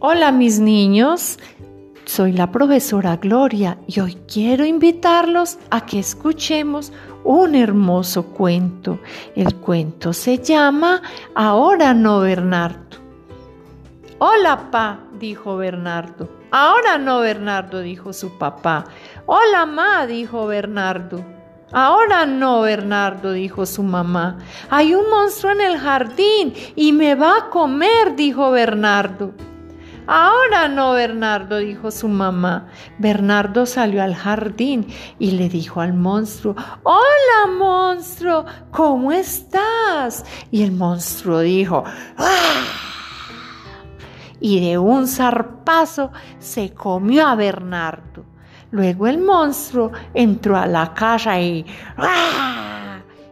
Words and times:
Hola 0.00 0.30
mis 0.30 0.60
niños, 0.60 1.40
soy 2.04 2.30
la 2.30 2.52
profesora 2.52 3.16
Gloria 3.16 3.78
y 3.88 3.98
hoy 3.98 4.16
quiero 4.32 4.64
invitarlos 4.64 5.58
a 5.70 5.86
que 5.86 5.98
escuchemos 5.98 6.92
un 7.24 7.56
hermoso 7.56 8.26
cuento. 8.26 9.00
El 9.34 9.56
cuento 9.56 10.12
se 10.12 10.38
llama 10.38 11.02
Ahora 11.34 11.94
no 11.94 12.20
Bernardo. 12.20 12.98
Hola, 14.20 14.70
pa, 14.70 15.00
dijo 15.18 15.56
Bernardo. 15.56 16.28
Ahora 16.52 16.96
no, 16.96 17.18
Bernardo, 17.18 17.80
dijo 17.80 18.12
su 18.12 18.38
papá. 18.38 18.84
Hola, 19.26 19.66
ma, 19.66 20.06
dijo 20.06 20.46
Bernardo. 20.46 21.24
Ahora 21.72 22.24
no, 22.24 22.60
Bernardo, 22.60 23.32
dijo 23.32 23.66
su 23.66 23.82
mamá. 23.82 24.38
Hay 24.70 24.94
un 24.94 25.10
monstruo 25.10 25.50
en 25.50 25.60
el 25.60 25.76
jardín 25.76 26.54
y 26.76 26.92
me 26.92 27.16
va 27.16 27.36
a 27.36 27.50
comer, 27.50 28.14
dijo 28.14 28.52
Bernardo. 28.52 29.34
Ahora 30.10 30.68
no, 30.68 30.92
Bernardo, 30.92 31.58
dijo 31.58 31.90
su 31.90 32.08
mamá. 32.08 32.68
Bernardo 32.98 33.66
salió 33.66 34.02
al 34.02 34.14
jardín 34.14 34.86
y 35.18 35.32
le 35.32 35.50
dijo 35.50 35.82
al 35.82 35.92
monstruo, 35.92 36.56
Hola, 36.82 37.52
monstruo, 37.58 38.46
¿cómo 38.70 39.12
estás? 39.12 40.24
Y 40.50 40.62
el 40.62 40.72
monstruo 40.72 41.40
dijo, 41.40 41.84
¡Ah! 42.16 42.64
Y 44.40 44.66
de 44.66 44.78
un 44.78 45.06
zarpazo 45.06 46.10
se 46.38 46.72
comió 46.72 47.26
a 47.26 47.34
Bernardo. 47.34 48.24
Luego 48.70 49.08
el 49.08 49.18
monstruo 49.18 49.92
entró 50.14 50.56
a 50.56 50.64
la 50.64 50.94
casa 50.94 51.38
y 51.38 51.66
¡ah! 51.98 52.77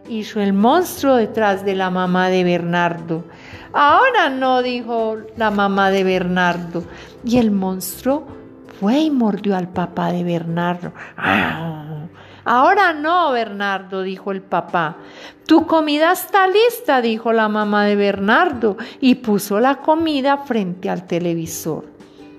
Hizo 0.09 0.39
el 0.41 0.53
monstruo 0.53 1.15
detrás 1.15 1.63
de 1.65 1.75
la 1.75 1.89
mamá 1.89 2.29
de 2.29 2.43
Bernardo. 2.43 3.23
Ahora 3.73 4.29
no, 4.29 4.61
dijo 4.61 5.17
la 5.35 5.51
mamá 5.51 5.91
de 5.91 6.03
Bernardo. 6.03 6.83
Y 7.23 7.37
el 7.37 7.51
monstruo 7.51 8.25
fue 8.79 8.99
y 8.99 9.11
mordió 9.11 9.55
al 9.55 9.69
papá 9.69 10.11
de 10.11 10.23
Bernardo. 10.23 10.91
Ahora 12.45 12.93
no, 12.93 13.31
Bernardo, 13.31 14.03
dijo 14.03 14.31
el 14.31 14.41
papá. 14.41 14.95
Tu 15.45 15.65
comida 15.65 16.13
está 16.13 16.47
lista, 16.47 17.01
dijo 17.01 17.33
la 17.33 17.49
mamá 17.49 17.85
de 17.85 17.95
Bernardo, 17.95 18.77
y 19.01 19.15
puso 19.15 19.59
la 19.59 19.77
comida 19.77 20.37
frente 20.37 20.89
al 20.89 21.05
televisor. 21.07 21.96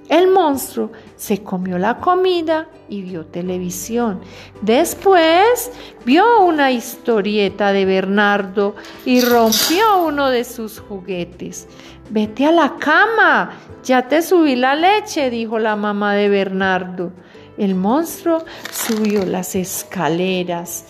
El 0.08 0.28
monstruo 0.28 0.90
se 1.16 1.42
comió 1.42 1.76
la 1.76 1.98
comida 1.98 2.68
y 2.88 3.02
vio 3.02 3.26
televisión. 3.26 4.20
Después 4.62 5.70
vio 6.06 6.40
una 6.44 6.70
historieta 6.70 7.72
de 7.72 7.84
Bernardo 7.84 8.74
y 9.04 9.20
rompió 9.20 10.04
uno 10.06 10.30
de 10.30 10.44
sus 10.44 10.80
juguetes. 10.80 11.68
Vete 12.08 12.46
a 12.46 12.52
la 12.52 12.76
cama, 12.76 13.52
ya 13.84 14.08
te 14.08 14.22
subí 14.22 14.56
la 14.56 14.74
leche, 14.74 15.28
dijo 15.28 15.58
la 15.58 15.76
mamá 15.76 16.14
de 16.14 16.30
Bernardo. 16.30 17.12
El 17.58 17.74
monstruo 17.74 18.44
subió 18.72 19.26
las 19.26 19.54
escaleras. 19.54 20.86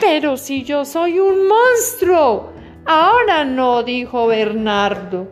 Pero 0.00 0.36
si 0.36 0.64
yo 0.64 0.84
soy 0.84 1.18
un 1.18 1.48
monstruo, 1.48 2.52
Ahora 2.86 3.44
no, 3.44 3.82
dijo 3.82 4.26
Bernardo. 4.26 5.28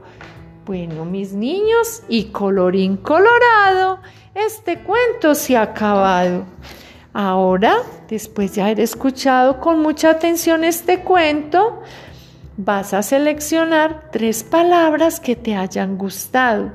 Bueno, 0.64 1.04
mis 1.04 1.32
niños, 1.32 2.02
y 2.08 2.24
colorín 2.26 2.96
colorado, 2.96 4.00
este 4.34 4.78
cuento 4.78 5.34
se 5.34 5.56
ha 5.56 5.62
acabado. 5.62 6.44
Ahora, 7.12 7.76
después 8.08 8.54
de 8.54 8.62
haber 8.62 8.80
escuchado 8.80 9.60
con 9.60 9.80
mucha 9.80 10.10
atención 10.10 10.64
este 10.64 11.00
cuento, 11.00 11.82
vas 12.56 12.94
a 12.94 13.02
seleccionar 13.02 14.08
tres 14.12 14.44
palabras 14.44 15.20
que 15.20 15.36
te 15.36 15.54
hayan 15.54 15.98
gustado 15.98 16.72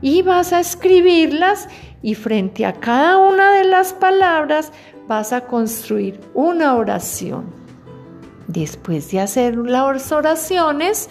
y 0.00 0.22
vas 0.22 0.52
a 0.52 0.60
escribirlas 0.60 1.68
y 2.02 2.14
frente 2.14 2.66
a 2.66 2.74
cada 2.74 3.18
una 3.18 3.52
de 3.52 3.64
las 3.64 3.92
palabras 3.94 4.70
vas 5.08 5.32
a 5.32 5.42
construir 5.42 6.20
una 6.34 6.76
oración. 6.76 7.63
Después 8.46 9.10
de 9.10 9.20
hacer 9.20 9.56
las 9.56 10.12
oraciones, 10.12 11.08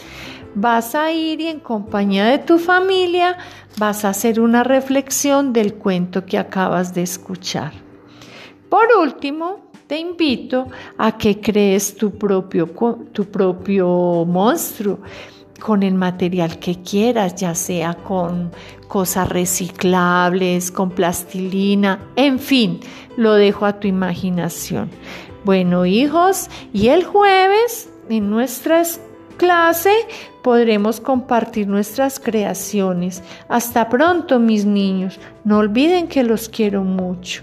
vas 0.56 0.96
a 0.96 1.12
ir 1.12 1.42
y 1.42 1.48
en 1.48 1.60
compañía 1.60 2.26
de 2.26 2.40
tu 2.40 2.60
familia 2.60 3.38
vas 3.78 4.06
a 4.06 4.10
hacer 4.10 4.40
una 4.40 4.64
reflexión 4.64 5.54
del 5.54 5.76
cuento 5.76 6.26
que 6.26 6.38
acabas 6.38 6.94
de 6.94 7.04
escuchar. 7.04 7.74
Por 8.70 8.88
último, 9.02 9.72
te 9.88 9.98
invito 9.98 10.68
a 10.98 11.18
que 11.18 11.40
crees 11.40 11.96
tu 11.96 12.18
propio, 12.18 12.68
tu 13.12 13.26
propio 13.26 14.26
monstruo 14.26 15.00
con 15.64 15.82
el 15.82 15.94
material 15.94 16.60
que 16.60 16.82
quieras, 16.82 17.36
ya 17.36 17.56
sea 17.56 17.94
con 17.94 18.52
cosas 18.90 19.30
reciclables, 19.30 20.72
con 20.72 20.90
plastilina, 20.90 22.00
en 22.18 22.38
fin, 22.38 22.82
lo 23.16 23.34
dejo 23.36 23.66
a 23.66 23.80
tu 23.80 23.88
imaginación. 23.88 24.90
Bueno, 25.46 25.86
hijos, 25.86 26.50
y 26.74 26.90
el 26.90 27.06
jueves 27.06 27.90
en 28.10 28.30
nuestra 28.30 28.84
clase 29.38 29.94
podremos 30.42 31.00
compartir 31.00 31.66
nuestras 31.70 32.20
creaciones. 32.20 33.24
Hasta 33.48 33.88
pronto, 33.88 34.40
mis 34.40 34.66
niños. 34.66 35.18
No 35.46 35.60
olviden 35.60 36.10
que 36.10 36.24
los 36.24 36.50
quiero 36.50 36.84
mucho. 36.84 37.42